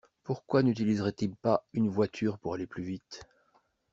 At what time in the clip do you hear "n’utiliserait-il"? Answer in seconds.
0.63-1.35